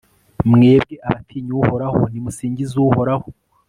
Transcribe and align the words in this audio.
mwebwe 0.51 0.95
abatinya 1.07 1.53
uhoraho, 1.61 2.01
nimusingize 2.11 2.73
uhoraho 2.87 3.27